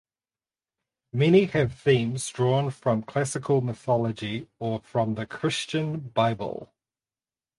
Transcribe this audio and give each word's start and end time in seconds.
Many 1.13 1.45
have 1.45 1.75
themes 1.79 2.27
drawn 2.31 2.71
from 2.71 3.03
classical 3.03 3.61
mythology 3.61 4.47
or 4.57 4.79
from 4.79 5.13
the 5.13 5.27
Christian 5.27 5.99
bible. 5.99 6.73